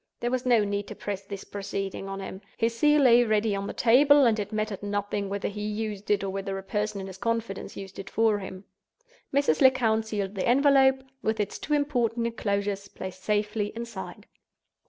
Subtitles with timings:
[0.19, 2.41] There was no need to press this proceeding on him.
[2.57, 6.23] His seal lay ready on the table, and it mattered nothing whether he used it,
[6.23, 8.63] or whether a person in his confidence used it for him.
[9.31, 9.61] Mrs.
[9.61, 14.25] Lecount sealed the envelope, with its two important inclosures placed safely inside.